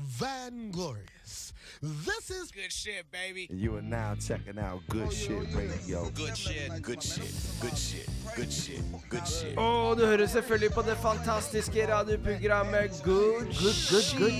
[0.00, 1.52] Van Glorious.
[1.82, 3.48] This is Good shit, baby.
[3.50, 6.10] You are now checking out Good oh, Shit oh, Radio.
[6.10, 6.82] Good shit.
[6.82, 7.32] Good shit.
[7.60, 8.06] Good shit.
[8.36, 8.82] Good shit.
[9.08, 9.56] Good shit.
[9.58, 14.32] Og du hører selvfølgelig på det fantastiske radioprogrammet Good Good Good Good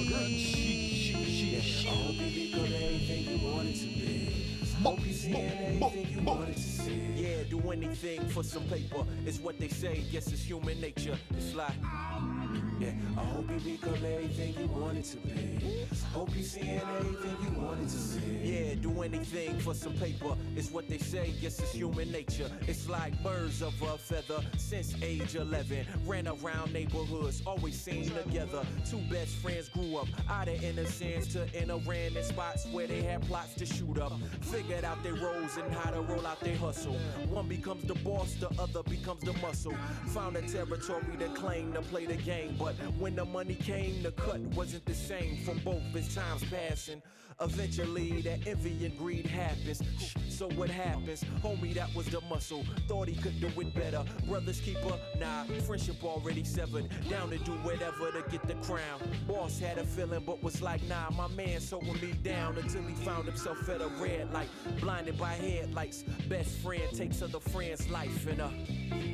[7.17, 9.05] Yeah, do anything for some paper.
[9.27, 10.05] It's what they say.
[10.13, 11.19] Yes, it's human nature.
[11.31, 12.40] It's like.
[12.81, 15.87] Yeah, I hope you become everything you wanted to be.
[16.15, 18.41] Hope you seeing everything you wanted to see.
[18.43, 20.35] Yeah, do anything for some paper.
[20.57, 21.35] It's what they say.
[21.43, 22.51] Yes, it's human nature.
[22.67, 24.43] It's like birds of a feather.
[24.57, 28.63] Since age 11, ran around neighborhoods, always seen together.
[28.89, 33.03] Two best friends grew up out of innocence to inner ran in spots where they
[33.03, 34.15] had plots to shoot up.
[34.41, 36.97] Figured out their roles and how to roll out their hustle.
[37.29, 39.75] One becomes the boss, the other becomes the muscle.
[40.15, 44.13] Found a territory to claim to play the game, but when the money came, the
[44.13, 47.03] cut wasn't the same from both as times passing.
[47.43, 49.83] Eventually, that envy and greed happens.
[50.29, 51.25] So what happens?
[51.43, 52.67] Homie, that was the muscle.
[52.87, 54.05] Thought he could do it better.
[54.29, 56.89] Brothers keeper, nah, friendship already severed.
[57.09, 59.01] Down to do whatever to get the crown.
[59.27, 62.95] Boss had a feeling, but was like, nah, my man holding me down until he
[62.95, 64.49] found himself at a red light,
[64.81, 66.03] blinded by headlights.
[66.29, 68.49] Best friend takes other friend's life, and uh,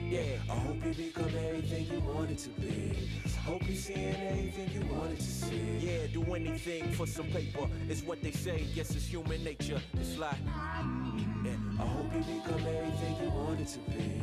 [0.09, 0.21] yeah.
[0.51, 3.11] I hope you become everything you wanted to be.
[3.45, 5.79] Hope you seeing anything you wanted to see.
[5.79, 7.69] Yeah, do anything for some paper.
[7.89, 8.67] It's what they say.
[8.75, 9.81] Yes, it's human nature.
[9.95, 10.37] It's like.
[11.45, 14.23] Yeah, I hope you become everything you wanted to be.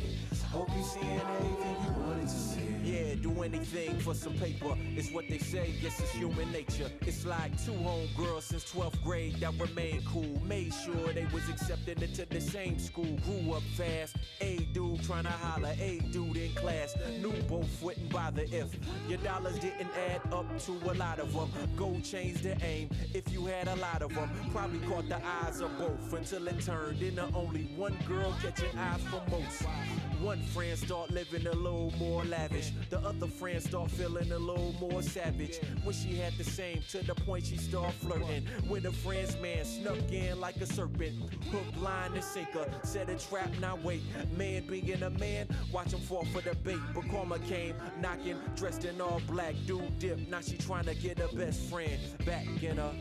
[0.53, 2.75] Hope you seeing everything you wanted to see.
[2.83, 4.75] Yeah, do anything for some paper.
[4.95, 5.73] It's what they say.
[5.81, 6.91] Yes, it's human nature.
[7.01, 10.39] It's like two homegirls since 12th grade that remained cool.
[10.45, 13.17] Made sure they was accepted into the same school.
[13.25, 14.15] Grew up fast.
[14.41, 15.73] A dude trying to holler.
[15.79, 16.95] A dude in class.
[17.19, 18.77] Knew both wouldn't bother if
[19.09, 21.49] your dollars didn't add up to a lot of them.
[21.75, 24.29] Go change the aim if you had a lot of them.
[24.51, 29.01] Probably caught the eyes of both until it turned into only one girl catching eyes
[29.03, 30.12] for most.
[30.23, 32.71] One friend start living a little more lavish.
[32.89, 35.59] The other friend start feeling a little more savage.
[35.83, 39.65] When she had the same to the point she start flirting with a friend's man,
[39.65, 41.33] snuck in like a serpent.
[41.51, 42.65] Hook, line, and sinker.
[42.83, 44.01] Set a trap, now wait.
[44.37, 46.79] Man being a man, watch him fall for the bait.
[46.95, 49.55] But karma came knocking, dressed in all black.
[49.67, 52.93] Dude dip, now she trying to get her best friend back in her.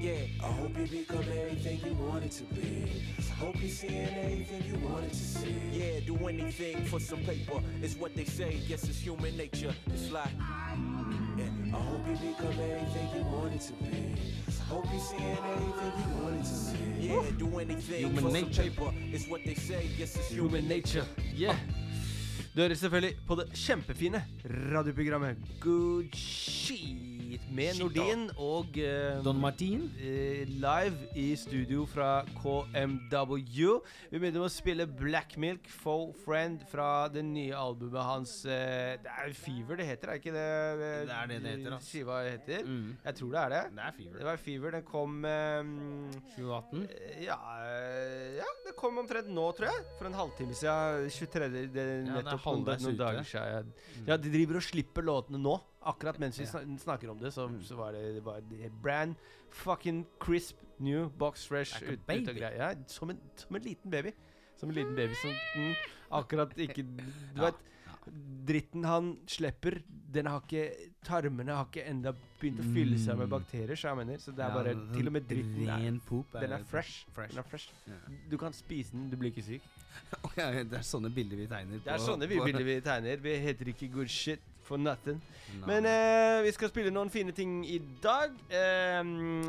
[0.00, 3.02] Yeah, I hope you become everything you wanted to be.
[3.38, 5.56] Hope you seeing everything you wanted to see.
[5.72, 7.60] Yeah, do anything for some paper.
[7.82, 8.60] It's what they say.
[8.68, 9.74] Yes, it's human nature.
[9.86, 10.28] It's like,
[11.38, 14.16] yeah, I hope you become everything you wanted to be.
[14.68, 16.76] Hope you seeing everything you wanted to see.
[17.00, 18.52] Yeah, do anything Human for nature.
[18.52, 18.90] some paper.
[19.12, 19.88] It's what they say.
[19.98, 21.04] Yes, it's human, nature.
[21.34, 21.56] Yeah.
[22.56, 24.24] Du hører selvfølgelig på det kjempefine
[24.74, 26.91] radioprogrammet Good Shit
[27.52, 29.82] med Nordin og eh, Don Martin.
[30.00, 33.74] eh, live i studio fra KMW.
[34.10, 38.32] Vi begynner med å spille Black Milk, Faux Friend, fra det nye albumet hans.
[38.46, 40.46] eh, det er Fever det heter, er ikke det?
[40.46, 41.88] eh, Det er det det heter, ass.
[41.90, 42.64] Skiva heter.
[42.64, 42.96] Mm.
[43.04, 43.62] Jeg tror det er det.
[43.76, 44.18] Det er Fever.
[44.18, 44.70] Det var Fever.
[44.78, 45.62] Den kom eh,
[46.36, 46.88] 2018.
[47.26, 49.84] ja, eh, ja, det kom omtrent nå, tror jeg.
[49.98, 51.10] For en halvtime siden.
[51.10, 51.50] 23.
[51.52, 53.04] Det, det er nettopp noen, halvveis noen ute.
[53.04, 53.72] dager siden.
[54.08, 55.58] Ja, de driver og slipper låtene nå.
[55.84, 58.40] Akkurat mens vi sn snakker om det, så, så var det, det var
[58.82, 59.14] brand
[59.50, 62.42] fucking crisp new box fresh ut, ut baby.
[62.44, 62.54] av.
[62.56, 64.12] Ja, som, en, som en liten baby.
[64.56, 65.74] Som en liten baby som mm,
[66.10, 67.02] akkurat ikke Du
[67.36, 67.68] Ja, vet
[68.46, 69.76] Dritten han slipper,
[70.10, 70.62] den har ikke
[71.06, 72.10] Tarmene har ikke enda
[72.40, 73.30] begynt å fylle seg med Mm.
[73.30, 74.18] bakterier, så jeg mener.
[74.18, 77.06] Så det er Ja, bare Til og med dritten er poop er den er fresh.
[77.14, 77.30] fresh.
[77.30, 77.70] Den er fresh.
[77.86, 78.00] Ja.
[78.30, 79.62] Du kan spise den, du blir ikke syk.
[80.36, 83.16] Ja, det er sånne bilder vi tegner på Det er sånne vi bilder vi tegner.
[83.22, 85.18] Vi heter ikke good shit for nothing.
[85.52, 85.66] Nei.
[85.68, 88.32] Men eh, vi skal spille noen fine ting i dag.
[88.48, 89.02] Eh,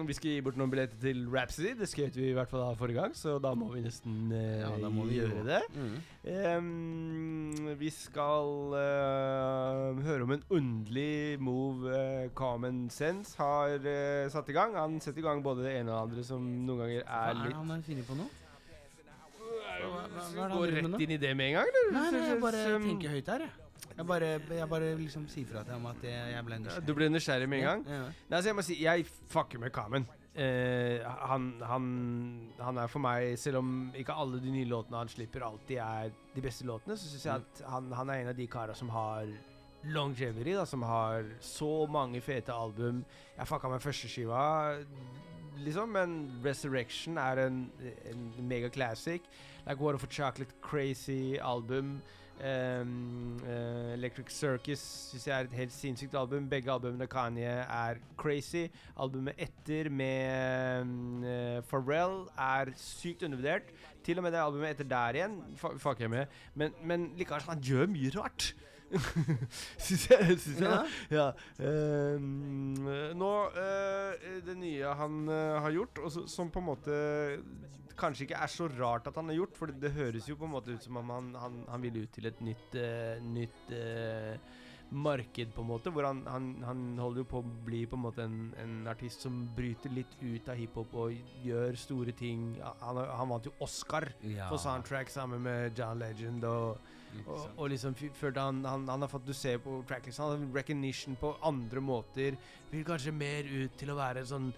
[0.08, 1.76] vi skal gi bort noen billetter til Rhapsody.
[1.80, 4.60] Det skrev vi i hvert fall av forrige gang, så da må vi nesten eh,
[4.66, 5.62] Ja, da må vi gjøre det.
[5.78, 5.96] Mm.
[7.80, 14.56] Vi skal eh, høre om en underlig move eh, Common Sense har eh, satt i
[14.56, 14.76] gang.
[14.80, 17.40] Han setter i gang både det ene og det andre, som noen ganger Hva er
[17.40, 18.30] litt det er han har funnet på nå?
[19.84, 21.92] hva- hva det han Gå driver med rett inn i det med en gang, eller?
[21.98, 23.63] Nei, nei, jeg bare tenker høyt her, jeg.
[23.94, 26.88] Jeg bare, jeg bare liksom sier fra til ham at jeg, jeg ble nysgjerrig.
[26.88, 27.86] Du ble nysgjerrig med en gang?
[27.88, 28.12] Ja, ja.
[28.32, 30.08] Nei, så jeg må si, jeg fucker med Kamen.
[30.34, 31.88] Eh, han, han,
[32.58, 36.14] han er for meg, selv om ikke alle de nye låtene han slipper alltid er
[36.34, 38.90] de beste låtene, så syns jeg at han, han er en av de kara som
[38.96, 39.30] har
[39.84, 43.04] longevity, da, som har så mange fete album.
[43.38, 44.42] Jeg fucka med første skiva,
[45.62, 47.64] liksom, men Resurrection er en,
[48.10, 49.22] en mega classic.
[49.68, 52.00] Like Water for Chocolate, crazy album.
[52.44, 54.82] Ehm, uh, Electric Circus
[55.12, 56.50] syns jeg er et helt sinnssykt album.
[56.52, 58.66] Begge albumene Kanye er crazy.
[59.00, 63.72] Albumet etter med eh, Pharrell er sykt undervurdert.
[64.04, 66.38] Til og med det albumet etter der igjen fucker jeg med.
[66.60, 68.52] Men, men likevel, han gjør mye rart.
[69.86, 70.40] syns jeg.
[70.44, 71.30] Synes jeg ja.
[71.64, 72.16] Ja.
[72.18, 72.84] Um,
[73.18, 77.00] nå uh, Det nye han har gjort, og som på en måte
[78.00, 80.48] kanskje ikke er så rart at han har gjort, for det, det høres jo på
[80.48, 83.74] en måte ut som om han, han, han vil ut til et nytt, uh, nytt
[83.74, 84.62] uh,
[84.94, 85.94] marked, på en måte.
[85.94, 89.26] Hvor han, han, han holder jo på å bli på en måte en, en artist
[89.26, 92.54] som bryter litt ut av hiphop og gjør store ting.
[92.84, 94.50] Han, han vant jo Oscar Ja.
[94.52, 96.92] for soundtrack sammen med John Legend og
[97.28, 101.36] og, og liksom følte han, har fått Du ser på tracklisten, han har recognition på
[101.46, 102.38] andre måter.
[102.72, 104.50] Vil kanskje mer ut til å være sånn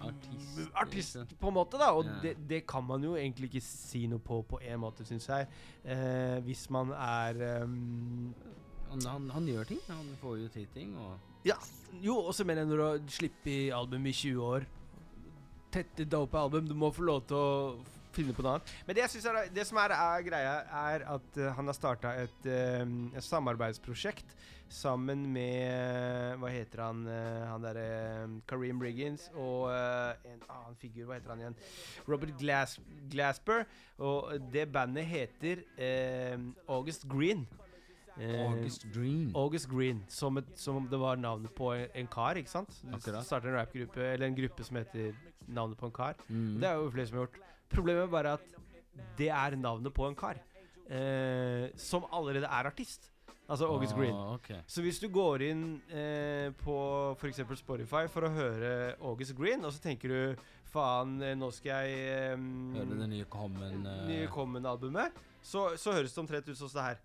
[0.00, 1.38] Artist, artist liksom.
[1.40, 1.90] på en måte, da.
[1.92, 2.20] Og yeah.
[2.22, 5.48] det, det kan man jo egentlig ikke si noe på på en måte, syns jeg.
[5.84, 8.34] Eh, hvis man er um
[8.94, 9.80] Han, han, han gjør ting.
[9.88, 10.96] Han får jo til ting.
[10.96, 11.56] Og Ja,
[12.00, 14.66] jo, og så mener jeg når du har sluppet album i 20 år
[15.74, 17.48] Tette, dope album, du må få lov til å
[18.16, 18.72] finne på noe annet.
[18.86, 22.14] Men det, jeg er, det som er, er greia, er at uh, han har starta
[22.24, 22.82] et, eh,
[23.14, 24.36] et samarbeidsprosjekt
[24.74, 27.02] sammen med Hva heter han?
[27.06, 27.88] uh, han derre
[28.50, 31.08] Kareem Briggins og uh, en annen figur.
[31.08, 31.58] Hva heter han igjen?
[32.08, 32.78] Robert Glas
[33.12, 33.66] Glasper.
[34.02, 35.62] Og det bandet heter
[36.66, 37.44] August Green.
[38.18, 39.30] August Green.
[39.34, 42.74] August Green, som, et, som det var navnet på en, en kar, ikke sant?
[42.82, 43.26] Du Akkurat.
[43.26, 45.14] starter en rapgruppe, eller en gruppe som heter
[45.46, 46.14] navnet på en kar.
[46.28, 46.60] Mm.
[46.60, 47.40] Det er jo flere som har gjort.
[47.74, 48.44] Problemet er bare at
[49.18, 50.38] det er navnet på en kar.
[50.84, 53.10] Eh, som allerede er artist.
[53.48, 54.14] Altså August Green.
[54.14, 54.56] Okay.
[54.66, 56.76] Så hvis du går inn eh, på
[57.18, 57.42] f.eks.
[57.60, 62.06] Spotify for å høre August Green, og så tenker du faen, eh, nå skal jeg
[62.08, 62.46] eh,
[62.78, 66.86] Høre det nye Common eh, nye Common-albumet, så, så høres det omtrent ut som det
[66.88, 66.98] her.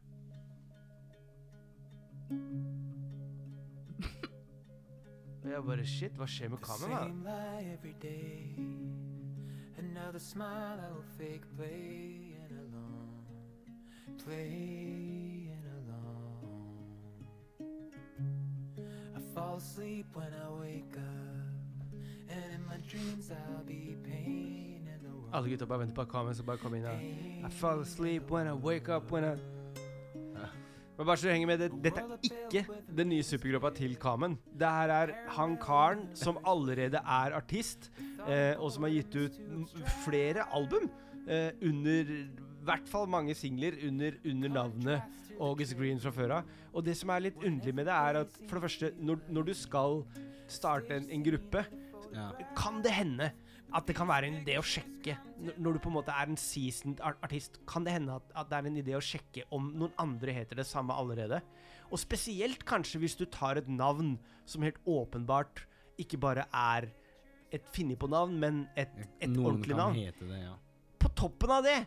[5.43, 7.23] Og jeg bare Shit, hva skjer med Common?
[9.91, 13.25] Another smile I will fake playing along.
[14.23, 16.77] Playing along.
[19.15, 21.93] I fall asleep when I wake up.
[22.29, 25.49] And in my dreams I'll be painting the world.
[25.49, 26.77] Gutta bare venter på at Common skal bare komme
[27.45, 29.35] I fall asleep when I wake up when I
[30.99, 32.61] Men bare så du henger med, det, Dette er ikke
[32.97, 34.33] den nye supergruppa til Kamen.
[34.51, 37.87] Det her er han karen som allerede er artist,
[38.27, 39.37] eh, og som har gitt ut
[40.03, 40.89] flere album
[41.23, 42.19] eh, under I
[42.67, 46.51] hvert fall mange singler under, under navnet August Green fra før av.
[46.75, 49.47] Og det som er litt underlig med det, er at for det første, når, når
[49.47, 50.01] du skal
[50.51, 51.63] starte en, en gruppe,
[52.09, 52.31] Ja.
[52.57, 53.27] kan det hende
[53.75, 55.13] at det kan være en idé å sjekke
[55.61, 58.57] Når du på en måte er en seasoned artist, kan det hende at, at det
[58.57, 61.41] er en idé å sjekke om noen andre heter det samme allerede.
[61.89, 64.15] Og spesielt kanskje hvis du tar et navn
[64.49, 65.63] som helt åpenbart
[66.01, 66.89] ikke bare er
[67.53, 69.97] et funnet på navn, men et, et Noen ordentlig navn.
[69.97, 70.53] det, ja.
[71.01, 71.79] På toppen av det,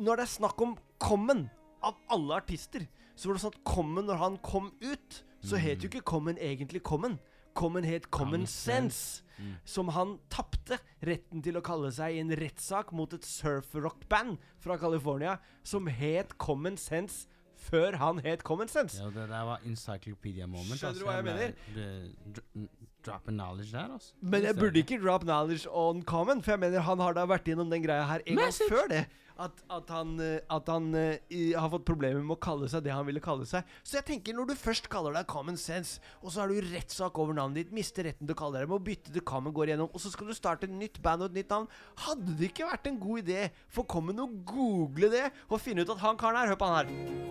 [0.00, 1.46] når det er snakk om Common,
[1.80, 2.84] av alle artister,
[3.16, 6.36] så var det sånn at Common, når han kom ut, så het jo ikke Common
[6.40, 7.16] egentlig Common.
[7.54, 9.54] Common het Common Sense, Mm.
[9.64, 14.76] som han tapte retten til å kalle seg i en rettssak mot et surf-rock-band fra
[14.76, 17.26] California som het Common Sense
[17.56, 18.98] før han het Common Sense.
[19.00, 20.76] ja det der var encyclopedia moment.
[20.76, 21.06] Skjønner du altså.
[21.06, 22.68] hva jeg mener?
[23.00, 24.12] Det- dr- Dropping knowledge der, altså.
[24.20, 27.44] Men jeg burde ikke drop knowledge on Common, for jeg mener han har da vært
[27.44, 29.06] gjennom den greia her en gang før det.
[29.40, 31.14] At, at han, eh, at han uh,
[31.56, 33.64] har fått problemer med å kalle seg det han ville kalle seg.
[33.82, 37.16] Så jeg tenker, når du først kaller deg Common Sense, og så har du rettssak
[37.16, 39.72] over navnet ditt, mister retten til å kalle deg det, må bytte til Common går
[39.72, 41.68] igjennom, og så skal du starte et nytt band og et nytt navn,
[42.04, 45.90] hadde det ikke vært en god idé for Common å google det og finne ut
[45.96, 47.30] at han karen her Hør på han her.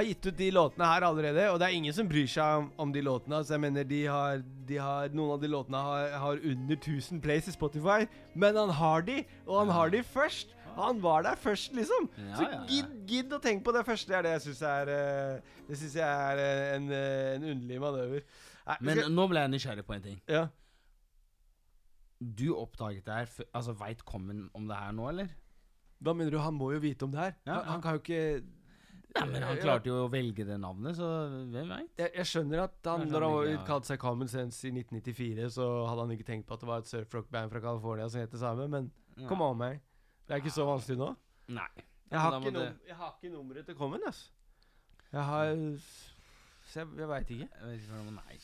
[0.00, 2.70] Har gitt ut de låtene her allerede, og det er ingen som bryr seg om,
[2.84, 3.38] om de låtene.
[3.40, 7.20] Altså jeg mener, de har, de har Noen av de låtene har, har under 1000
[7.24, 8.04] plays i Spotify,
[8.34, 10.56] men han har de, og han har de først.
[10.76, 12.06] Han var der først, liksom.
[12.16, 14.08] Ja, Så gidd, gidd å tenke på det første.
[14.12, 17.48] Det er det jeg syns er eh, Det synes jeg er eh, en, eh, en
[17.50, 18.22] underlig manøver.
[18.70, 20.20] Nei, Men skal- nå ble jeg nysgjerrig på en ting.
[20.30, 20.46] ja.
[22.20, 25.28] Du oppdaget det her Altså, veit Common om det her nå, eller?
[26.04, 26.38] Hva mener du?
[26.40, 27.34] Han må jo vite om det her.
[27.46, 28.42] Ja, han, han kan jo ikke
[29.10, 31.06] Nei, men han klarte jo å velge det navnet, så
[31.50, 31.90] hvem veit?
[31.98, 33.62] jeg, jeg skjønner at han, når han ja.
[33.66, 36.84] kalte seg Common Sense i 1994, så hadde han ikke tenkt på at det var
[36.84, 38.90] et surfrock-band fra California som het det samme, men
[39.28, 39.80] Kom on, meg.
[40.24, 41.08] Det er ikke så vanskelig nå.
[41.52, 41.68] Nei.
[42.10, 44.30] Jeg har, ikke, num det- jeg har ikke nummeret til Common, ass.
[45.12, 45.46] Jeg har
[46.70, 47.48] Så jeg, jeg veit ikke.
[47.60, 48.38] Jeg vet ikke hva Nei.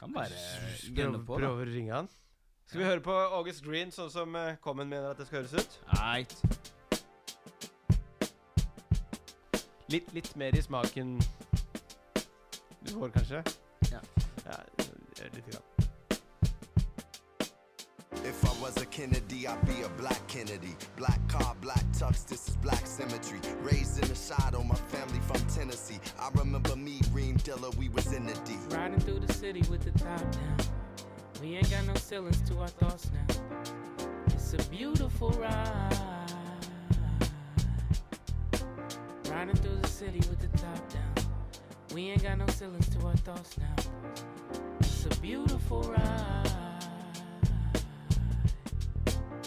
[0.00, 0.40] Kan bare
[0.96, 2.08] gønne på, Prøve å ringe han.
[2.66, 5.54] Skal vi høre på August Green sånn som uh, Common mener at det skal høres
[5.54, 5.78] ut?
[6.00, 6.72] Eit.
[9.90, 11.16] Litt, litt mer i smaken
[12.80, 13.42] du får, kanskje?
[13.90, 13.98] Ja.
[14.44, 14.52] ja
[15.18, 15.62] er litt grann.
[18.24, 20.76] If I was a Kennedy, I'd be a black Kennedy.
[20.96, 23.40] Black car, black tux, this is black symmetry.
[23.62, 25.98] Raised in the shadow, my family from Tennessee.
[26.20, 28.54] I remember me, Reem Dilla, we was in the D.
[28.70, 30.56] Riding through the city with the top down.
[31.42, 33.34] We ain't got no ceilings to our thoughts now.
[34.28, 36.09] It's a beautiful ride.
[39.40, 41.24] Riding through the city with the top down.
[41.94, 43.74] We ain't got no ceilings to our thoughts now.
[44.80, 46.52] It's a beautiful ride.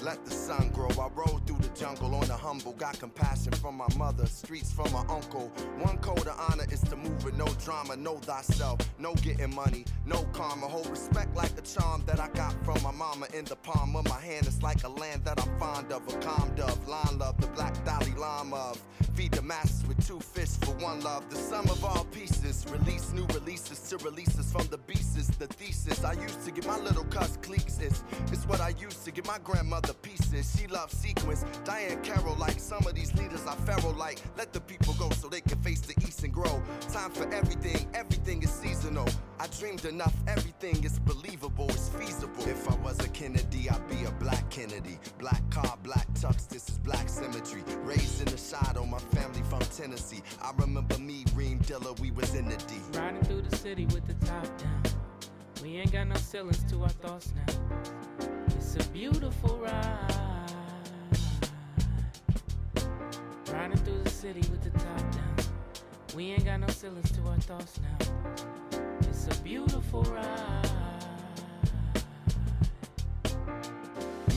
[0.01, 0.89] Let the sun grow.
[0.89, 2.71] I rode through the jungle on the humble.
[2.73, 5.49] Got compassion from my mother, streets from my uncle.
[5.77, 7.95] One code of honor is to move with no drama.
[7.95, 10.67] Know thyself, no getting money, no karma.
[10.67, 14.09] Hold respect like the charm that I got from my mama in the palm of
[14.09, 14.47] my hand.
[14.47, 16.01] It's like a land that I'm fond of.
[16.11, 18.81] A calm dove, line love, the black Dalai Lama of.
[19.15, 21.29] Feed the masses with two fists for one love.
[21.29, 22.65] The sum of all pieces.
[22.71, 25.27] Release new releases to release us from the beasts.
[25.37, 28.03] The thesis I used to get my little cuss cliques is.
[28.31, 30.55] It's what I used to get my grandmother pieces.
[30.59, 31.45] She loves sequence.
[31.63, 34.19] Diane Carroll like some of these leaders are pharaoh like.
[34.37, 36.61] Let the people go so they can face the east and grow.
[36.91, 37.87] Time for everything.
[37.93, 39.07] Everything is seasonal.
[39.43, 40.13] I dreamed enough.
[40.25, 41.67] Everything is believable.
[41.67, 42.47] It's feasible.
[42.47, 44.97] If I was a Kennedy, I'd be a black Kennedy.
[45.19, 46.47] Black car, black tux.
[46.47, 47.61] This is black symmetry.
[47.83, 48.85] Raised in the shadow.
[48.85, 50.23] My family from Tennessee.
[50.41, 51.99] I remember me, Reem Dilla.
[51.99, 52.75] We was in the D.
[52.97, 54.81] Riding through the city with the top down.
[55.61, 57.53] We ain't got no ceilings to our thoughts now.
[58.47, 60.53] It's a beautiful ride.
[63.51, 65.35] Riding through the city with the top down.
[66.15, 68.62] We ain't got no ceilings to our thoughts now.
[69.09, 70.69] It's a beautiful ride.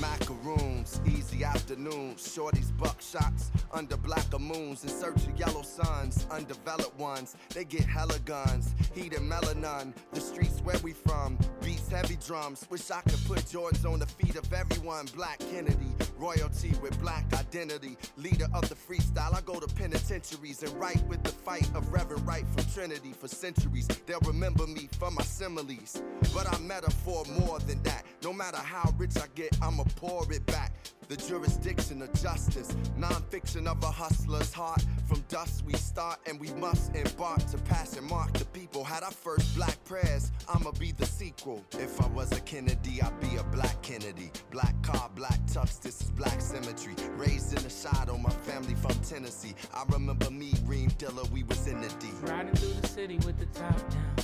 [0.00, 7.36] Macaroons, easy afternoons, shorties buckshots under blacker moons in search of yellow suns, undeveloped ones.
[7.50, 9.92] They get hella guns, heat and melanin.
[10.12, 12.66] The streets where we from, beats heavy drums.
[12.70, 15.06] Wish I could put Jordans on the feet of everyone.
[15.14, 15.85] Black Kennedy,
[16.18, 17.96] royalty with black identity.
[18.16, 22.26] Leader of the freestyle, I go to penitentiaries and write with the fight of Reverend
[22.26, 23.86] Wright from Trinity for centuries.
[24.06, 26.02] They'll remember me for my similes,
[26.34, 28.04] but I'm metaphor more than that.
[28.22, 30.72] No matter how rich I get, I'ma pour it back.
[31.08, 34.84] The jurisdiction of justice, non-fiction of a hustler's heart.
[35.06, 38.82] From dust we start and we must embark to pass and mark the people.
[38.82, 41.64] Had our first black prayers, I'ma be the sequel.
[41.78, 44.32] If I was a Kennedy, I'd be a black Kennedy.
[44.50, 46.94] Black car, black tux, this is black symmetry.
[47.16, 49.54] Raised in the shadow, my family from Tennessee.
[49.72, 52.08] I remember me, Reem Dilla, we was in the D.
[52.22, 54.16] Riding through the city with the top down.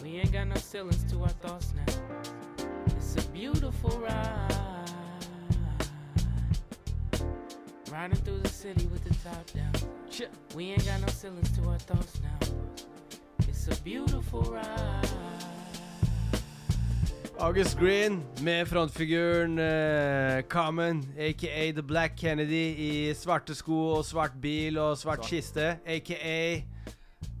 [0.00, 1.92] We ain't got no ceilings to our thoughts now.
[2.86, 4.73] It's a beautiful ride.
[7.94, 9.72] Riding through the city with the top down.
[10.56, 12.48] We ain't got no ceilings to our thoughts now.
[13.46, 15.08] It's a beautiful ride.
[17.38, 24.34] August Green med frontfiguren uh, Common, aka The Black Kennedy, i svarte sko og svart
[24.42, 25.78] bil og svart kiste.
[25.86, 26.64] Aka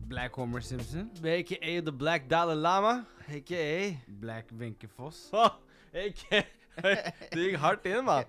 [0.08, 1.10] Black Homer Simpson.
[1.24, 3.04] AKA The Black Dalai Lama.
[3.28, 5.30] AKA Black Wenche Foss.
[5.32, 5.50] oh,
[5.94, 6.44] AKA
[6.82, 8.24] Det gikk hardt inn, mann.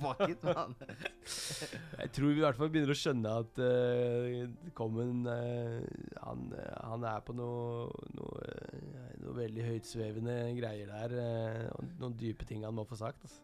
[0.00, 0.74] Fuck it, mann.
[1.98, 5.80] Jeg tror vi i hvert fall begynner å skjønne at uh, Common uh,
[6.22, 11.16] han, uh, han er på noe, noe, eh, noe veldig høytsvevende greier der.
[11.24, 13.26] eh, og noen dype ting han må få sagt.
[13.26, 13.42] Altså.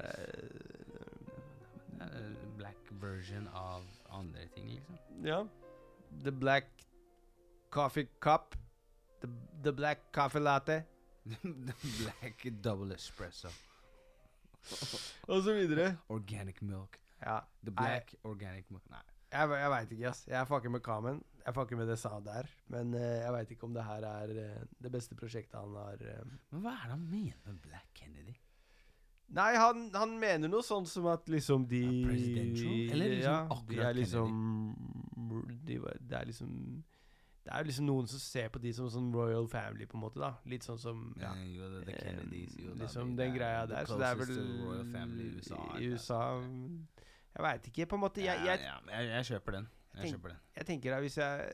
[0.00, 0.50] Eh,
[2.58, 3.82] Black version av
[4.14, 4.98] andre ting, liksom.
[5.26, 5.40] Ja.
[6.24, 6.66] The Black
[7.74, 8.54] Coffee Cup.
[9.22, 9.28] The,
[9.62, 10.82] the Black Coffee Latte.
[11.24, 13.48] The Black Double Espresso.
[15.28, 15.96] Og så videre.
[16.12, 16.98] Organic milk.
[17.24, 17.38] Ja.
[17.64, 18.84] The Black Organic milk.
[18.92, 19.02] Nei.
[19.34, 20.22] Jeg, jeg veit ikke, ass.
[20.30, 21.20] Jeg fucker med Kamen.
[21.44, 22.48] Jeg fucker med det sa der.
[22.72, 26.00] Men uh, jeg veit ikke om det her er uh, det beste prosjektet han har
[26.04, 26.34] uh.
[26.54, 28.36] Men hva er det han mener med Black Kennedy?
[29.34, 32.74] Nei, han, han mener noe sånn som at liksom de Ja, presidential?
[32.94, 34.34] Eller liksom ja, de akkurat er liksom
[35.64, 36.50] de, var- Det er liksom
[37.44, 40.00] Det er jo liksom noen som ser på de som sånn royal family, på en
[40.00, 40.20] måte.
[40.22, 42.54] da Litt sånn som ja, jo, the, the eh, Kennedys.
[42.56, 43.84] Jo, liksom de- den greia der.
[43.84, 44.32] Så det er vel
[44.64, 45.58] royal family i USA.
[45.78, 46.20] I USA?
[47.34, 48.22] Jeg veit ikke, på en måte.
[48.24, 49.68] Jeg, jeg, ja, ja, jeg, jeg kjøper den.
[49.94, 50.38] Jeg tenk- kjøper den.
[50.56, 51.52] jeg tenker da, hvis jeg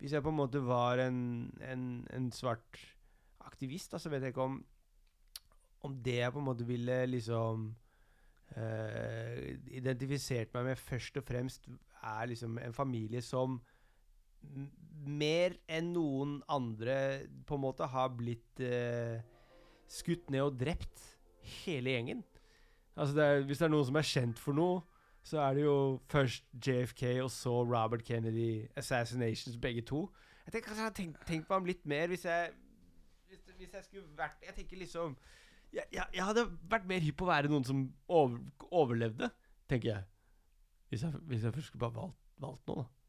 [0.00, 1.16] Hvis jeg på en måte var en,
[1.60, 2.78] en, en svart
[3.44, 4.64] aktivist, da, så vet jeg ikke om
[5.82, 7.68] Om det jeg på en måte ville liksom
[8.56, 9.38] uh,
[9.70, 11.68] Identifisert meg med først og fremst,
[12.02, 13.60] er liksom en familie som
[15.06, 16.96] mer enn noen andre
[17.48, 19.22] på en måte har blitt eh,
[19.90, 21.06] skutt ned og drept
[21.62, 22.22] hele gjengen.
[22.96, 24.80] Altså det er, Hvis det er noen som er kjent for noe,
[25.24, 25.76] så er det jo
[26.10, 28.66] først JFK og så Robert Kennedy.
[28.76, 30.08] Assassinations, begge to.
[30.46, 32.52] Jeg tenker kanskje jeg hadde tenkt, tenkt på ham litt mer hvis jeg
[33.30, 35.12] hvis, hvis jeg skulle vært Jeg tenker liksom
[35.70, 38.40] jeg, jeg, jeg hadde vært mer hypp på å være noen som over,
[38.74, 39.28] overlevde,
[39.70, 40.08] tenker jeg.
[40.90, 42.99] Hvis jeg, hvis jeg først skulle bare valgt, valgt noe, da.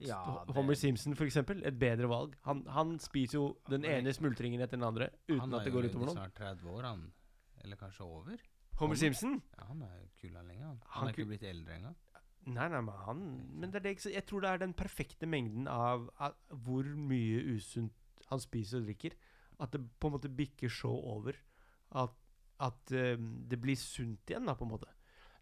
[0.00, 1.62] Ja, det- Homer Simpson, for eksempel.
[1.64, 2.34] Et bedre valg.
[2.44, 5.76] Han, han spiser jo den ene smultringen etter den andre uten han at det er
[5.76, 6.16] går jo utover noen.
[6.16, 7.12] snart 30 år, han.
[7.64, 8.36] Eller kanskje over.
[8.80, 9.42] Homer Simpson?
[9.58, 10.80] Ja, han er jo kul han lenge, han.
[10.82, 11.96] Han, Han er ikke kul- blitt eldre engang.
[12.46, 13.20] Nei, nei, men han
[13.54, 16.34] Men det er det, ikke så- jeg tror det er den perfekte mengden av, av
[16.50, 17.92] hvor mye usunt
[18.26, 19.12] han spiser og drikker.
[19.60, 21.32] At det på en måte bikker så over
[21.92, 22.10] at,
[22.60, 24.88] at eh, det blir sunt igjen, da, på en måte.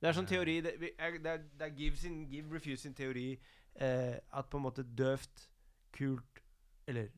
[0.01, 2.95] Det er sånn teori Det, er, det, er, det er Give, sin, Give Refuse sin
[2.95, 3.39] teori
[3.81, 5.49] eh, at på en måte døvt,
[5.93, 6.43] kult
[6.89, 7.11] eller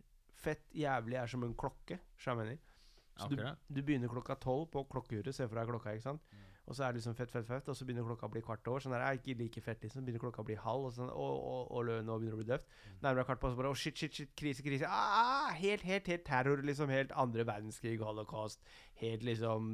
[0.45, 1.99] fett jævlig er som en klokke.
[2.21, 2.71] skjønner jeg mener.
[3.17, 3.37] Så du,
[3.71, 5.35] du begynner klokka tolv på klokkeuret.
[5.35, 6.25] Se for deg klokka, ikke sant.
[6.67, 8.69] Og så er det liksom fett, fett, fett, og så begynner klokka å bli kvart
[8.73, 8.81] over.
[8.81, 10.05] Sånn der, er ikke like fett, liksom.
[10.07, 12.41] Begynner klokka å bli halv, og sånn, og, og, og lø- nå begynner det å
[12.41, 12.73] bli døvt.
[13.05, 14.89] Nærmere kvart på, så bare Å, shit, shit, shit, krise, krise.
[14.89, 16.89] Ah, helt, helt, helt terror, liksom.
[16.91, 18.65] Helt andre verdenskrig, holocaust.
[19.03, 19.71] Helt liksom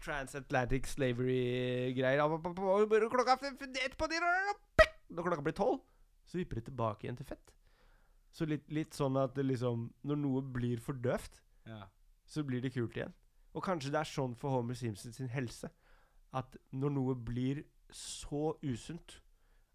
[0.00, 2.22] Transatlantic slavery-greier.
[3.12, 4.22] Klokka ett på de
[5.12, 5.80] Når klokka blir tolv,
[6.26, 7.52] så vipper det tilbake igjen til fett.
[8.32, 11.82] Så litt, litt sånn at det liksom Når noe blir for døvt, Ja.
[12.26, 13.12] så blir det kult igjen.
[13.54, 15.68] Og kanskje det er sånn for Homer Simpson sin helse.
[16.32, 19.18] At når noe blir så usunt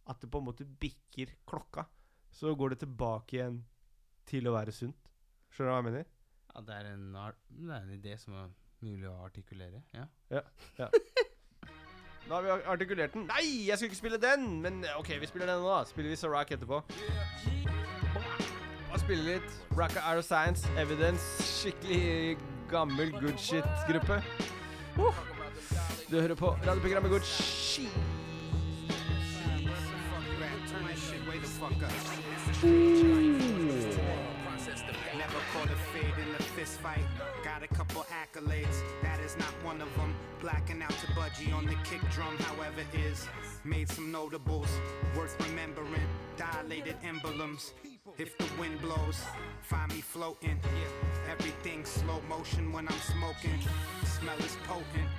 [0.08, 1.86] at det på en måte bikker klokka,
[2.32, 3.60] så går det tilbake igjen
[4.25, 4.98] til å være sunt.
[5.53, 6.06] Skjønner du hva jeg mener?
[6.56, 8.50] ja, det er en, det er en idé som er
[8.82, 9.84] mulig å artikulere.
[9.94, 10.41] Ja Ja.
[12.27, 13.29] Da har vi artikulert den.
[13.31, 14.62] Nei, jeg skulle ikke spille den!
[14.62, 15.86] Men OK, vi spiller den nå, da.
[15.88, 16.81] Spiller vi Sarac etterpå.
[18.91, 21.24] Og spiller litt Rocka Arrow Science, Evidence.
[21.43, 22.38] Skikkelig
[22.72, 24.19] gammel good shit-gruppe.
[25.00, 25.15] Uh.
[26.12, 27.91] Du hører på radioprogrammet Good Shit.
[35.17, 37.06] Never call a fade in a fist fight.
[37.97, 40.13] Couple accolades, that is not one of them.
[40.41, 42.81] Blacking out to Budgie on the kick drum, however,
[43.12, 43.27] is.
[43.63, 44.69] Made some notables,
[45.15, 46.07] worth remembering.
[46.38, 47.73] Dilated emblems.
[48.17, 49.19] If the wind blows,
[49.62, 50.60] find me floating.
[51.29, 53.60] Everything slow motion when I'm smoking.
[54.05, 55.10] Smell is potent,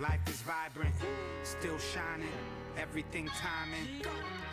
[0.00, 0.94] life is vibrant,
[1.42, 2.28] still shining.
[2.76, 4.02] Everything timing.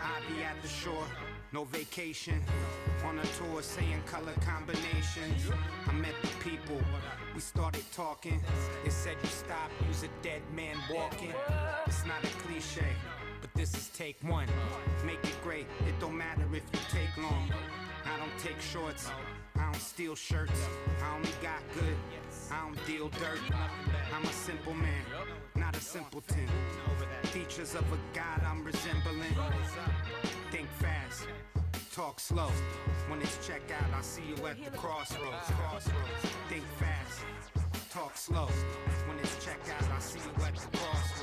[0.01, 1.07] I be at the shore,
[1.53, 2.41] no vacation.
[3.05, 5.51] On a tour saying color combinations.
[5.87, 6.79] I met the people,
[7.33, 8.39] we started talking.
[8.85, 11.33] It said you stop, use a dead man walking.
[11.85, 12.85] It's not a cliche,
[13.41, 14.47] but this is take one.
[15.05, 17.51] Make it great, it don't matter if you take long.
[18.05, 19.09] I don't take shorts,
[19.55, 20.67] I don't steal shirts.
[21.03, 21.95] I only got good,
[22.51, 23.39] I don't deal dirt.
[24.15, 25.03] I'm a simple man,
[25.55, 26.47] not a simpleton.
[27.31, 29.33] Features of a god I'm resembling.
[30.51, 31.27] Think fast,
[31.93, 32.49] talk slow.
[33.07, 35.47] When it's check out, I'll see you at the crossroads.
[35.57, 35.95] Crossroads.
[36.49, 37.21] Think fast,
[37.89, 38.47] talk slow.
[39.07, 40.77] When it's check out, I'll see you at the crossroads.
[40.77, 41.20] Crossroads.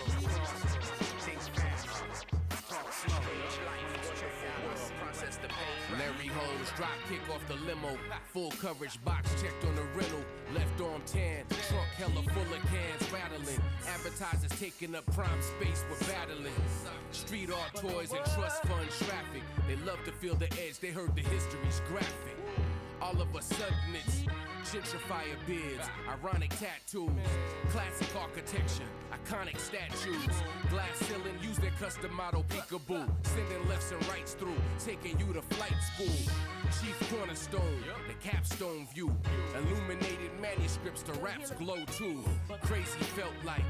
[6.79, 7.99] Drop kick off the limo.
[8.33, 10.23] Full coverage box checked on the rental.
[10.55, 13.61] Left arm tan, trunk hella full of cans rattling.
[13.89, 16.53] Advertisers taking up prime space, we're battling.
[17.11, 19.43] Street art toys and trust fund traffic.
[19.67, 22.39] They love to feel the edge, they heard the history's graphic.
[23.03, 24.23] All of a sudden it's
[24.73, 27.11] gentrifier bids, ironic tattoos,
[27.71, 34.35] classic architecture, iconic statues, glass ceiling, use their custom model peekaboo, sending lefts and rights
[34.35, 36.35] through, taking you to flight school.
[36.83, 39.15] Chief cornerstone, the capstone view,
[39.57, 42.23] illuminated manuscripts, the raps glow too.
[42.63, 43.65] Crazy felt like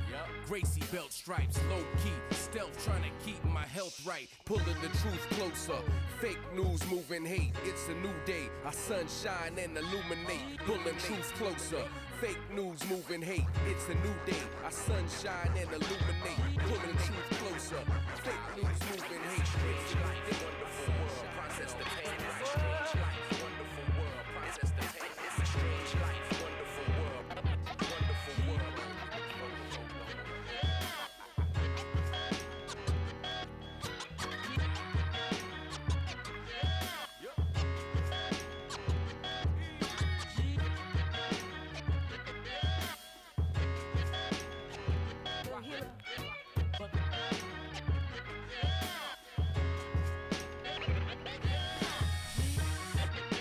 [0.46, 5.26] Gracie belt stripes, low key, stealth trying to keep my health right, pulling the truth
[5.30, 5.78] closer.
[6.20, 8.48] Fake news moving hate, it's a new day.
[8.66, 10.58] I sunshine and illuminate,
[10.96, 11.84] truth closer.
[12.20, 14.42] Fake news moving hate, it's a new day.
[14.66, 17.82] I sunshine and illuminate, pulling truth closer.
[18.24, 20.57] Fake news moving hate, it's a new day.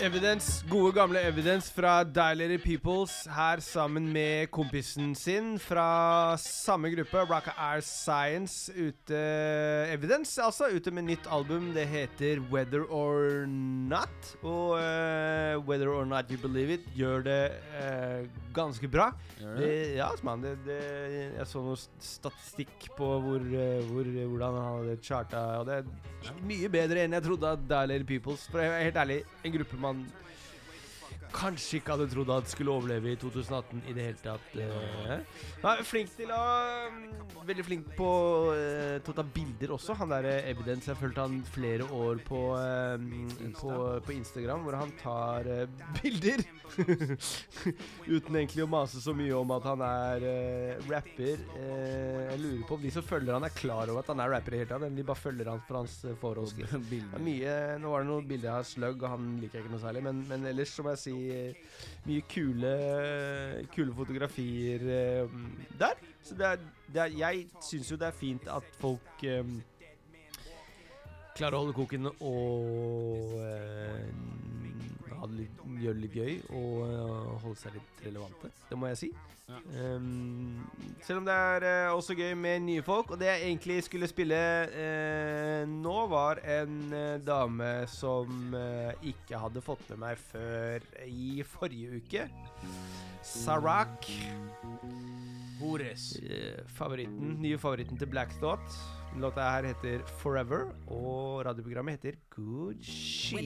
[0.00, 7.18] Evidence, gode gamle Evidence fra Dilated Peoples her sammen med kompisen sin fra samme gruppe,
[7.18, 9.18] Rocka Air Science, ute
[9.92, 11.72] Evidence, altså, ute med nytt album.
[11.74, 14.36] Det heter Whether or Not.
[14.42, 17.42] Og uh, Whether or Not You Believe It gjør det
[17.82, 18.26] eh,
[18.58, 19.08] ganske bra.
[19.40, 20.78] Ja, ja, altså, man, det, det,
[21.38, 26.40] jeg så noe statistikk på hvor, eh, hvor, hvordan han hadde charta, og det er
[26.48, 28.48] mye bedre enn jeg trodde at Dilated Peoples.
[28.52, 30.02] For jeg er helt ærlig, en gruppe man
[31.34, 34.48] kanskje ikke hadde trodd at skulle overleve i 2018 i det hele tatt.
[34.58, 35.20] eh.
[35.68, 36.42] Er flink til å
[36.92, 37.06] mm,
[37.48, 38.08] Veldig flink på
[38.52, 39.96] eh, til å ta bilder også.
[40.00, 40.88] Han der eh, Evidence.
[40.88, 45.48] Jeg har fulgt han flere år på, eh, mm, på, på Instagram, hvor han tar
[45.48, 45.66] eh,
[46.02, 46.44] bilder.
[48.18, 51.40] Uten egentlig å mase så mye om at han er eh, rapper.
[51.58, 54.54] Jeg lurer på om de som følger han, er klar over at han er rapper
[54.54, 54.84] i det hele tatt.
[54.88, 56.16] Eller de bare følger han for hans eh,
[57.14, 59.84] Ja, mye, nå var det noen bilder av Slug, og han liker jeg ikke noe
[59.84, 60.04] særlig.
[60.08, 61.17] Men, men ellers så må jeg si
[62.08, 62.74] mye kule,
[63.74, 65.40] kule fotografier eh,
[65.80, 65.98] der.
[66.22, 66.62] Så det er,
[66.94, 69.58] det er, jeg syns jo det er fint at folk um,
[71.38, 74.08] klarer å holde koken og eh,
[75.20, 78.50] ha det litt, gjøre det litt gøy og uh, holde seg litt relevante.
[78.68, 79.10] Det må jeg si.
[79.48, 79.58] Ja.
[79.96, 80.66] Um,
[81.06, 83.14] selv om det er uh, også gøy med nye folk.
[83.14, 86.92] Og det jeg egentlig skulle spille eh, nå, var en
[87.24, 88.54] dame som
[89.06, 92.28] ikke hadde fått med meg før i forrige uke.
[93.24, 94.10] Sarak.
[95.58, 96.12] Hores.
[96.76, 98.97] Favoritten, nye favoritten til Black Thought.
[99.16, 103.38] Låta her heter Forever, og radioprogrammet heter Good Shit.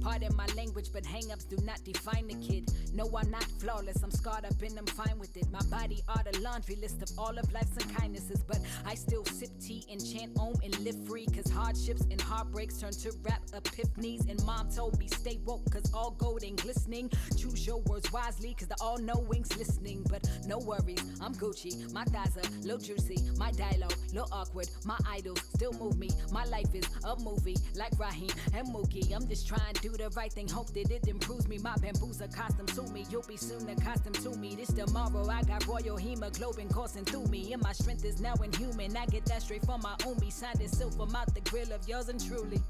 [0.00, 2.70] Pardon my language, but hang-ups do not define the kid.
[2.94, 5.46] No, I'm not flawless, I'm scarred up and I'm fine with it.
[5.50, 9.50] My body are the laundry list of all of life's unkindnesses, but I still sip
[9.60, 14.28] tea and chant om and live free, cause hardships and heartbreaks turn to rap epiphanies.
[14.28, 17.10] And mom told me stay woke, cause all gold ain't glistening.
[17.36, 20.04] Choose your words wisely, cause the all-knowing's listening.
[20.08, 24.98] But no worries, I'm Gucci, my thighs are little juicy, my dialogue little awkward, my
[25.08, 26.10] idols still move me.
[26.32, 29.14] My life is a movie, like Raheem and Mookie.
[29.14, 31.58] I'm just trying to do the right thing, hope that it improves me.
[31.58, 34.54] My bamboo's accustomed to me, you'll be soon accustomed to me.
[34.54, 38.96] This tomorrow, I got royal hemoglobin coursing through me, and my strength is now inhuman.
[38.96, 42.08] I get that straight from my omi, signed in silver, mouth the grill of yours
[42.08, 42.60] and truly.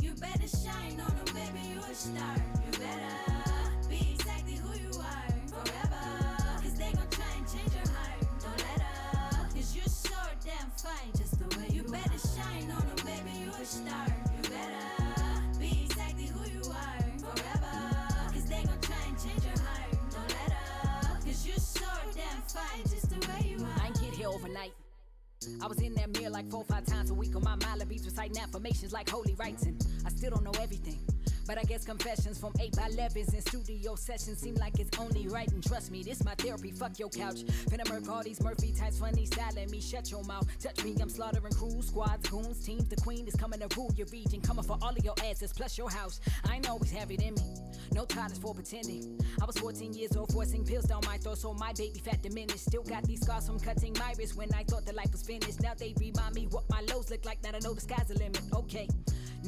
[0.00, 2.36] You better shine on them, baby, you a star.
[2.36, 6.62] You better be exactly who you are forever.
[6.62, 8.20] Cause they gon' try and change your heart.
[8.40, 8.86] Don't let
[9.32, 9.54] up.
[9.54, 13.38] Cause you're so damn fine just the way you, you better shine on them, baby,
[13.44, 14.06] you a star.
[14.36, 14.97] You better
[24.28, 24.72] overnight.
[25.62, 28.38] I was in that mirror like four, five times a week on my Malibis reciting
[28.38, 30.98] affirmations like holy and I still don't know everything.
[31.48, 35.28] But I guess confessions from 8 by 11s and studio sessions seem like it's only
[35.28, 35.50] right.
[35.50, 36.70] And trust me, this my therapy.
[36.72, 37.38] Fuck your couch.
[37.70, 39.80] Finna murk all these Murphy types, funny styling me.
[39.80, 40.46] Shut your mouth.
[40.60, 42.86] Touch me, I'm slaughtering crews, squads, goons, teams.
[42.90, 44.42] The queen is coming to rule your region.
[44.42, 46.20] Coming for all of your asses, plus your house.
[46.46, 47.56] I ain't always have it in me.
[47.94, 49.18] No titles for pretending.
[49.40, 52.66] I was 14 years old, forcing pills down my throat, so my baby fat diminished.
[52.66, 55.62] Still got these scars from cutting my wrist when I thought the life was finished.
[55.62, 57.42] Now they remind me what my lows look like.
[57.42, 58.42] Now I know the sky's the limit.
[58.52, 58.86] Okay.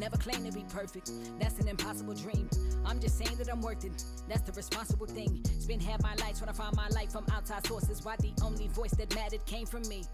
[0.00, 2.48] Never claim to be perfect, that's an impossible dream.
[2.86, 5.42] I'm just saying that I'm worth it, that's the responsible thing.
[5.58, 8.02] Spend half my life trying to find my life from outside sources.
[8.02, 10.04] Why the only voice that mattered came from me.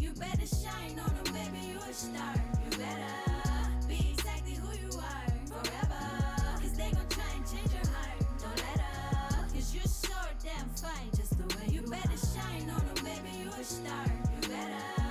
[0.00, 2.34] You better shine on them, baby, you a star.
[2.64, 6.02] You better be exactly who you are forever.
[6.60, 8.18] Cause they gon' try and change your heart.
[8.40, 9.52] Don't let.
[9.54, 13.50] Cause you're so damn fine just the way you, better shine on them, baby, you
[13.50, 14.04] a star.
[14.42, 15.01] You better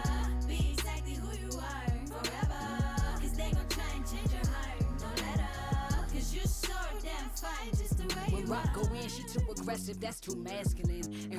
[8.44, 11.31] rock go in, she too aggressive, that's too masculine.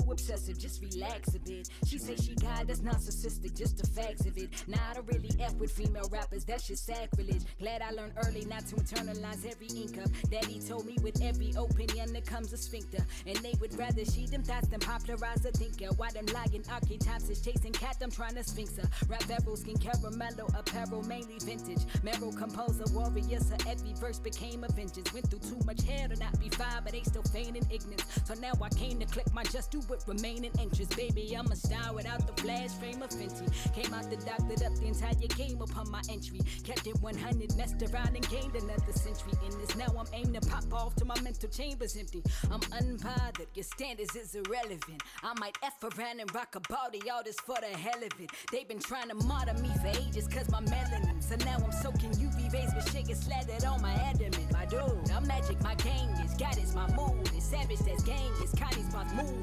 [0.00, 1.68] Too obsessive, just relax a bit.
[1.86, 4.50] She say she got that's narcissistic, just the facts of it.
[4.66, 7.42] Now I don't really F with female rappers, that's just sacrilege.
[7.58, 9.98] Glad I learned early not to internalize every ink.
[10.30, 13.04] Daddy told me with every opinion there comes a sphincter.
[13.26, 15.92] And they would rather she them thoughts than popularize a thinker.
[15.96, 18.88] Why them lying archetypes is chasing cat, I'm trying to sphinx her.
[19.08, 21.84] Rap skin caramello, apparel, mainly vintage.
[22.04, 25.12] Meryl composer, warrior, so every verse became a vengeance.
[25.12, 28.04] Went through too much hell to not be fine, but they still feigning ignorance.
[28.24, 30.96] So now I came to click my just do with remaining interest.
[30.96, 33.50] Baby, I'm a star without the flash frame of Fenty.
[33.74, 36.40] Came out the doctored up the entire game upon my entry.
[36.64, 39.76] Kept it 100, messed around and gained another century in this.
[39.76, 42.22] Now I'm aimed to pop off till my mental chamber's empty.
[42.50, 45.02] I'm unbothered, your standards is irrelevant.
[45.22, 48.30] I might F around and rock a body, all this for the hell of it.
[48.52, 51.22] They've been trying to martyr me for ages cause my melanin.
[51.22, 54.52] So now I'm soaking UV rays with get slathered on my adamant.
[54.52, 57.28] My dude, I'm magic, my game is God is my mood.
[57.34, 58.32] It's savage, that's game.
[58.40, 58.89] It's Connie's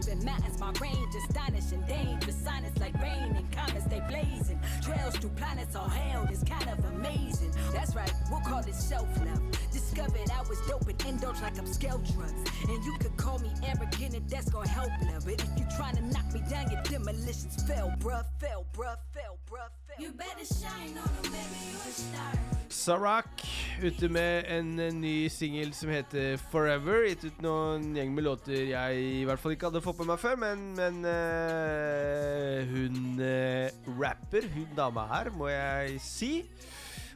[0.07, 1.15] my move and mountains, my range.
[1.15, 4.59] Astonishing, dangerous, silence like rain and comets, they blazing.
[4.81, 7.51] Trails through planets all hell is kind of amazing.
[7.73, 9.41] That's right, we'll call it self love.
[9.71, 12.51] Discovered I was dope and indulge like I'm scale drugs.
[12.67, 15.25] And you could call me arrogant and that's gonna help love.
[15.25, 19.37] But if you trying to knock me down, your demolitions fell, bruh, fell, bruh, fell,
[19.49, 19.99] bruh, fell.
[19.99, 22.57] You better shine on them, baby, you a star.
[22.69, 23.41] Sarak
[23.81, 27.05] ute med en eh, ny singel som heter Forever.
[27.07, 30.19] Gitt ut noen gjeng med låter jeg i hvert fall ikke hadde fått med meg
[30.21, 36.31] før, men, men uh, hun uh, rapper, hun dama her, må jeg si.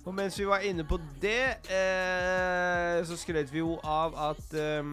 [0.01, 4.87] Og mens vi var inne på det, eh, så skrøt vi jo av at eh,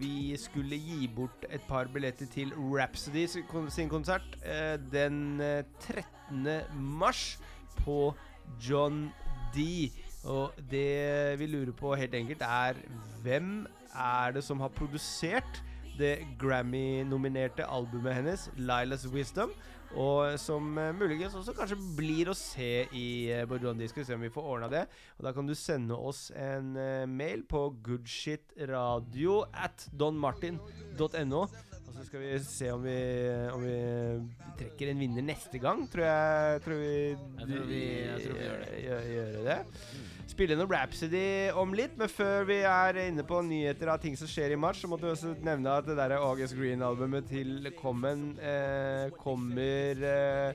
[0.00, 6.48] vi skulle gi bort et par billetter til Rhapsody sin konsert eh, den eh, 13.
[6.80, 7.36] mars
[7.82, 8.14] på
[8.56, 9.10] John
[9.52, 9.90] D.
[10.24, 12.80] Og det vi lurer på helt enkelt, er
[13.20, 15.60] hvem er det som har produsert
[15.98, 19.54] det Grammy-nominerte albumet hennes, Lilas Wisdom?
[19.98, 23.88] Og som eh, muligens også kanskje blir å se i uh, på John D.
[23.90, 24.84] Skal vi se om vi får ordna det.
[25.18, 31.42] Og da kan du sende oss en eh, mail på goodshitradio at donmartin.no.
[31.90, 32.96] Og så skal vi se om vi,
[33.50, 33.78] om vi
[34.60, 36.60] trekker en vinner neste gang, tror jeg.
[36.62, 38.84] Tror vi, Jeg tror vi- jeg tror vi gjør det.
[38.84, 39.58] Gjør, gjør det.
[40.30, 44.28] Spille noe Rhapsody om litt, men før vi er inne på nyheter av ting som
[44.30, 48.38] skjer i mars, så måtte vi også nevne at det der August Green-albumet til Common
[48.38, 50.54] eh, kommer eh,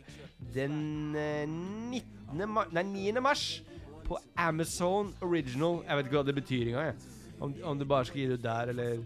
[0.55, 2.47] den eh, 19.
[2.47, 3.19] Mars, nei, 9.
[3.21, 3.61] mars
[4.07, 5.83] på Amazon Original.
[5.83, 6.95] Jeg vet ikke hva det betyr engang.
[7.41, 9.03] Om, om du bare skal gi det ut der, eller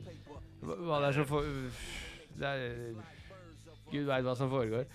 [0.62, 1.50] hva, det er som får
[2.47, 2.93] er,
[3.91, 4.86] Gud veit hva som foregår.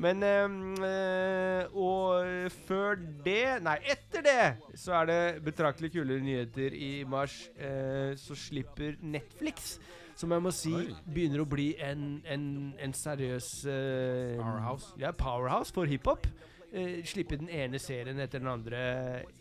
[0.00, 7.04] Men eh, Og før det Nei, etter det så er det betraktelig kulere nyheter i
[7.04, 7.50] mars.
[7.58, 9.78] Øh, så slipper Netflix,
[10.16, 10.86] som jeg må si Oi.
[11.04, 12.46] begynner å bli en, en,
[12.78, 14.94] en seriøs øh, Powerhouse.
[15.00, 16.26] Ja, powerhouse for hiphop.
[16.72, 18.80] Eh, slippe den ene serien etter den andre.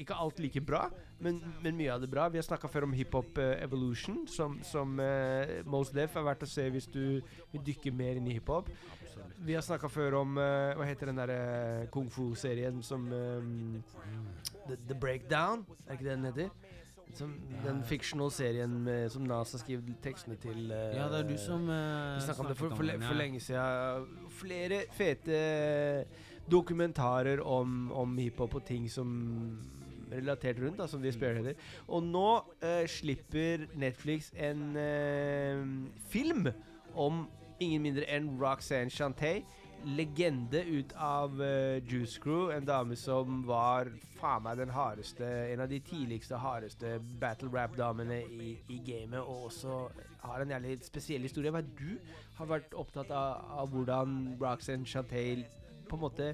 [0.02, 0.88] Ikke alt like bra,
[1.22, 2.26] men, men mye av det bra.
[2.34, 6.48] Vi har snakka før om Hiphop eh, Evolution, som, som eh, Most Def er verdt
[6.48, 7.20] å se hvis du
[7.52, 8.72] vil dykke mer inn i hiphop.
[9.46, 13.46] Vi har snakka før om eh, Hva heter den derre kung fu-serien som eh,
[14.66, 15.68] The, The Breakdown?
[15.86, 16.50] Er ikke det den heter?
[17.18, 17.32] Som,
[17.64, 20.70] den fictional serien med, som Nas har skrevet tekstene til.
[20.70, 23.42] Uh, Ja, det er du som uh, vi snakka om det for, for, for lenge
[23.42, 24.12] siden.
[24.38, 25.40] Flere fete
[26.52, 29.14] dokumentarer om, om hiphop og ting som
[30.12, 31.58] relatert rundt, da, som de spearheader.
[31.88, 32.28] Og nå
[32.66, 35.64] eh, slipper Netflix en eh,
[36.10, 36.50] film
[36.98, 37.26] om
[37.60, 39.44] ingen mindre enn Roxanne Shantay.
[39.86, 43.88] Legende ut av eh, Juice Crew, en dame som var
[44.20, 49.48] faen meg den hardeste En av de tidligste, hardeste battle rap-damene i, i gamet, og
[49.48, 49.86] også
[50.26, 51.54] har en jævlig spesiell historie.
[51.54, 51.96] Hva er du
[52.42, 55.46] har vært opptatt av, av hvordan Roxanne Shantay
[55.90, 56.30] på en måte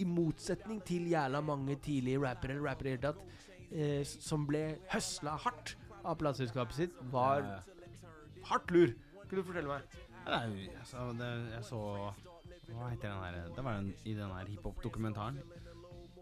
[0.00, 4.46] i motsetning til jævla mange tidlige rappere eller rappere i det hele tatt, eh, som
[4.48, 7.58] ble høsla hardt av plateselskapet sitt, var Ja,
[8.48, 8.94] hardt lur.
[9.28, 9.98] Kan du fortelle meg?
[10.26, 11.78] Nei, altså, det, jeg så
[12.72, 15.40] Hva heter den her Det var den, i den her hiphop-dokumentaren.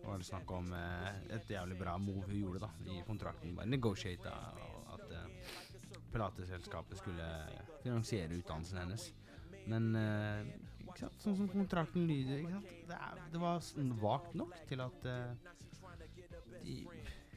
[0.04, 3.54] var det snakk om eh, et jævlig bra move hun gjorde da i kontrakten.
[3.56, 4.32] Bare negotiata
[4.94, 5.52] at eh,
[6.12, 7.26] plateselskapet skulle
[7.84, 9.12] finansiere utdannelsen hennes.
[9.66, 10.46] Men eh?
[10.98, 12.44] Sånn som kontrakten lyder?
[12.88, 13.62] Det, er, det var
[14.02, 15.50] vagt nok til at uh,
[16.64, 16.76] de,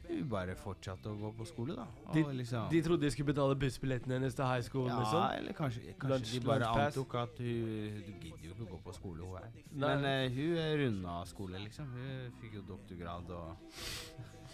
[0.04, 1.86] hun bare fortsatte å gå på skole, da.
[2.12, 4.88] De, liksom, de trodde de skulle betale bussbilletten hennes til high school?
[4.90, 5.24] ja, liksom.
[5.38, 8.80] eller kanskje, kanskje Lunch- de bare antok at hun Du gidder jo ikke å gå
[8.84, 9.64] på skole, hun her.
[9.72, 11.90] Men uh, hun runda skole, liksom.
[11.96, 13.56] Hun fikk jo doktorgrad og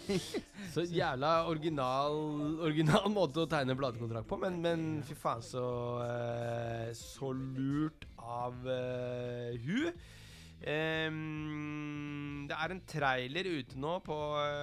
[0.73, 2.15] Så jævla original,
[2.63, 5.65] original måte å tegne platekontrakt på, men, men fy faen så
[6.05, 9.93] eh, Så lurt av uh, hun.
[10.61, 14.17] Um, det er en trailer ute nå på,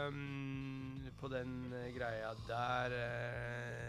[0.07, 3.89] um, på den eh, greia der uh,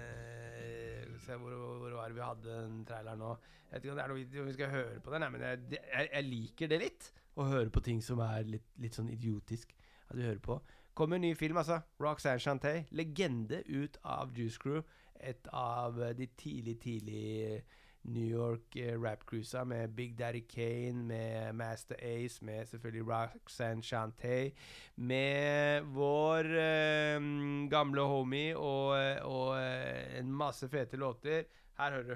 [1.21, 3.36] Se hvor, hvor var det vi hadde den traileren nå?
[3.69, 6.10] Jeg vet ikke om det er noe vi, skal høre på den, men jeg, jeg,
[6.10, 7.10] jeg liker det litt.
[7.38, 9.75] Å høre på ting som er litt, litt sånn idiotisk
[10.08, 10.58] at du hører på.
[10.97, 11.77] Kommer en ny film, altså.
[12.01, 12.88] Roxanne Shantay.
[12.97, 14.82] Legende ut av Juice Crew.
[15.19, 17.62] et av de tidlig, tidlig
[18.10, 24.52] New York eh, rap-cruisa med Big Daddy Kane, med Master Ace, med selvfølgelig Roxanne Shantay,
[24.95, 27.19] med vår eh,
[27.69, 31.43] gamle homie og, eh, og eh, en masse fete låter.
[31.78, 32.15] Her hører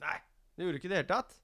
[0.00, 0.16] Nei,
[0.56, 1.36] det gjorde ikke det hele tatt.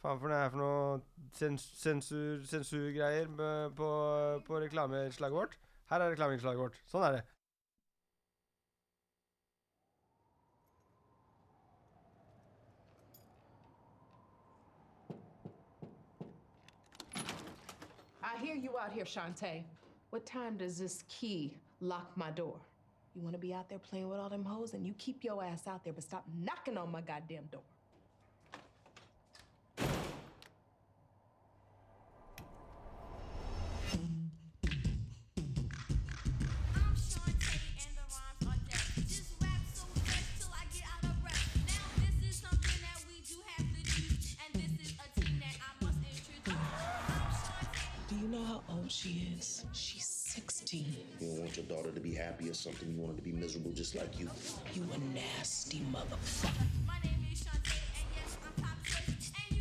[0.00, 3.28] Faen for det er for noe sens sensur sensurgreier
[3.76, 3.90] på,
[4.46, 5.58] på reklameinnslaget vårt.
[5.90, 6.78] Her er reklameinnslaget vårt.
[6.88, 7.26] Sånn er det.
[18.40, 19.62] Hear you out here, Shantae.
[20.10, 22.56] What time does this key lock my door?
[23.14, 25.42] You want to be out there playing with all them hoes, and you keep your
[25.44, 27.62] ass out there, but stop knocking on my goddamn door.
[52.40, 52.90] Happy or something.
[52.90, 54.30] You want her to be miserable just like you.
[54.74, 56.66] You a nasty motherfucker.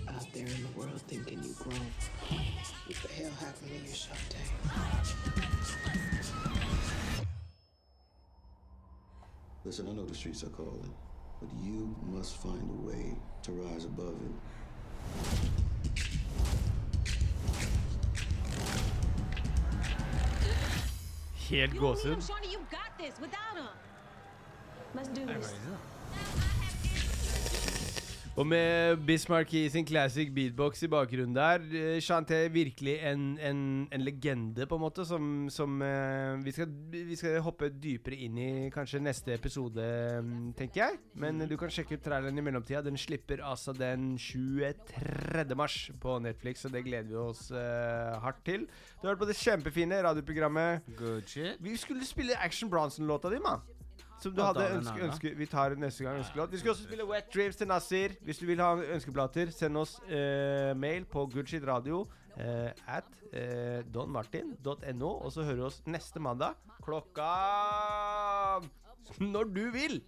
[0.07, 1.79] Out there in the world thinking you grown.
[2.87, 4.45] What the hell happened to you, Shantae?
[9.65, 10.93] Listen, I know the streets are calling,
[11.39, 14.31] but you must find a way to rise above it.
[21.49, 22.21] Helt gåsehud.
[22.99, 23.67] Shorty, you got this without him.
[24.95, 25.53] Let's do this.
[28.39, 33.87] Og med Bismarck i sin classic beatbox i bakgrunnen der, eh, Chanté virkelig en, en,
[33.91, 38.37] en legende, på en måte, som, som eh, vi, skal, vi skal hoppe dypere inn
[38.39, 39.83] i kanskje neste episode,
[40.23, 40.99] mm, tenker jeg.
[41.19, 42.79] Men du kan sjekke ut traileren i mellomtida.
[42.85, 45.43] Den slipper altså den 23.
[45.59, 48.63] mars på Netflix, og det gleder vi oss uh, hardt til.
[49.01, 51.59] Du har hørt på det kjempefine radioprogrammet Good shit.
[51.59, 53.67] Vi skulle spille Action Bronson-låta di, mann.
[54.19, 56.51] Som du hadde ønske, ønske Vi tar neste gang ønskelåt.
[56.51, 58.15] Vi skal også spille Wet Dreams til Nasir.
[58.25, 62.03] Hvis du vil ha ønskeplater, send oss uh, mail på goodshit-radio
[62.39, 67.29] eh, at uh, donmartin.no, og så hører vi oss neste mandag klokka
[69.19, 70.01] Når du vil!